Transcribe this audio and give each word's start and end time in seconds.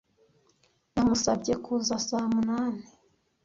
Namusabye 0.93 1.53
kuza 1.63 1.95
saa 2.07 2.27
munani 2.33 2.83